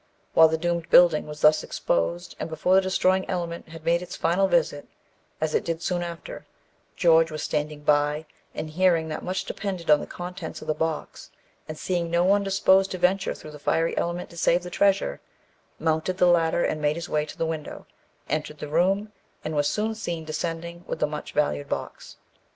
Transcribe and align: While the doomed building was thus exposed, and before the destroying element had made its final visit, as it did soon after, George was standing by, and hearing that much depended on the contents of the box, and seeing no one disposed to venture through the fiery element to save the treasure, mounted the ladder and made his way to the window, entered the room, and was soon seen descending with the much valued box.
While 0.33 0.47
the 0.47 0.57
doomed 0.57 0.89
building 0.89 1.27
was 1.27 1.41
thus 1.41 1.61
exposed, 1.63 2.35
and 2.39 2.49
before 2.49 2.73
the 2.73 2.81
destroying 2.81 3.23
element 3.29 3.69
had 3.69 3.85
made 3.85 4.01
its 4.01 4.15
final 4.15 4.47
visit, 4.47 4.87
as 5.39 5.53
it 5.53 5.63
did 5.63 5.83
soon 5.83 6.01
after, 6.01 6.47
George 6.95 7.29
was 7.29 7.43
standing 7.43 7.81
by, 7.83 8.25
and 8.55 8.71
hearing 8.71 9.09
that 9.09 9.21
much 9.23 9.45
depended 9.45 9.91
on 9.91 9.99
the 9.99 10.07
contents 10.07 10.59
of 10.59 10.65
the 10.65 10.73
box, 10.73 11.29
and 11.69 11.77
seeing 11.77 12.09
no 12.09 12.23
one 12.23 12.41
disposed 12.43 12.89
to 12.89 12.97
venture 12.97 13.35
through 13.35 13.51
the 13.51 13.59
fiery 13.59 13.95
element 13.95 14.31
to 14.31 14.37
save 14.37 14.63
the 14.63 14.71
treasure, 14.71 15.21
mounted 15.77 16.17
the 16.17 16.25
ladder 16.25 16.63
and 16.65 16.81
made 16.81 16.95
his 16.95 17.07
way 17.07 17.23
to 17.23 17.37
the 17.37 17.45
window, 17.45 17.85
entered 18.27 18.57
the 18.57 18.67
room, 18.69 19.11
and 19.45 19.55
was 19.55 19.67
soon 19.67 19.93
seen 19.93 20.25
descending 20.25 20.83
with 20.87 20.97
the 20.97 21.05
much 21.05 21.31
valued 21.33 21.69
box. 21.69 22.17